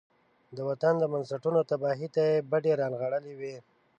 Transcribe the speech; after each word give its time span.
د 0.55 0.57
وطن 0.69 0.93
د 0.99 1.03
بنسټونو 1.11 1.59
تباهۍ 1.69 2.07
ته 2.15 2.21
يې 2.29 2.45
بډې 2.51 2.73
را 2.79 2.87
نغاړلې 2.93 3.33
وي. 3.39 3.55